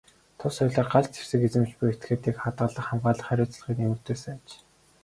Тус 0.37 0.55
хуулиар 0.59 0.87
галт 0.93 1.11
зэвсэг 1.15 1.41
эзэмшиж 1.47 1.75
буй 1.77 1.89
этгээдийн 1.93 2.37
хадгалах, 2.41 2.85
хамгаалах 2.87 3.27
хариуцлагыг 3.29 3.77
нэмэгдүүлсэн 3.79 4.33
аж. 4.37 4.47